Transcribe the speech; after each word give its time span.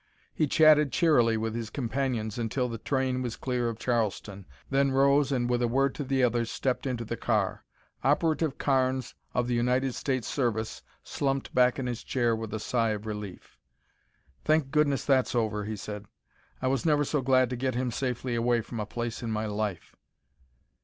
He 0.33 0.47
chatted 0.47 0.91
cheerily 0.91 1.37
with 1.37 1.53
his 1.53 1.69
companions 1.69 2.39
until 2.39 2.67
the 2.67 2.79
train 2.79 3.21
was 3.21 3.35
clear 3.35 3.69
of 3.69 3.77
Charleston, 3.77 4.47
then 4.67 4.89
rose, 4.91 5.31
and 5.31 5.47
with 5.47 5.61
a 5.61 5.67
word 5.67 5.93
to 5.93 6.03
the 6.03 6.23
others 6.23 6.49
stepped 6.49 6.87
into 6.87 7.05
the 7.05 7.15
car. 7.15 7.63
Operative 8.03 8.57
Carnes 8.57 9.13
of 9.35 9.47
the 9.47 9.53
United 9.53 9.93
States 9.93 10.27
Service 10.27 10.81
slumped 11.03 11.53
back 11.53 11.77
in 11.77 11.85
his 11.85 12.03
chair 12.03 12.35
with 12.35 12.51
a 12.51 12.59
sigh 12.59 12.89
of 12.93 13.05
relief. 13.05 13.59
"Thank 14.43 14.71
Goodness, 14.71 15.05
that's 15.05 15.35
over," 15.35 15.65
he 15.65 15.75
said. 15.75 16.07
"I 16.63 16.67
was 16.67 16.83
never 16.83 17.03
so 17.03 17.21
glad 17.21 17.51
to 17.51 17.55
get 17.55 17.75
him 17.75 17.91
safely 17.91 18.33
away 18.33 18.61
from 18.61 18.79
a 18.79 18.87
place 18.87 19.21
in 19.21 19.29
my 19.29 19.45
life." 19.45 19.95